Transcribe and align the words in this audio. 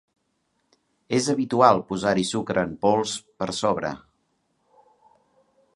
És 1.17 1.27
habitual 1.33 1.83
posar-hi 1.91 2.25
sucre 2.31 2.65
en 2.69 2.73
pols 2.87 3.15
per 3.43 3.51
sobre. 3.61 3.95